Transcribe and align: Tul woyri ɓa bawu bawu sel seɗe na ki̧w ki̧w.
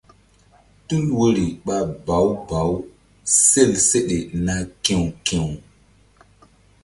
Tul 0.87 1.05
woyri 1.17 1.45
ɓa 1.65 1.75
bawu 2.05 2.29
bawu 2.49 2.75
sel 3.47 3.71
seɗe 3.87 4.17
na 4.45 4.55
ki̧w 4.83 5.03
ki̧w. 5.25 5.45